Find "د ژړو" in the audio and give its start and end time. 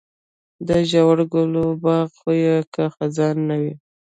0.67-1.25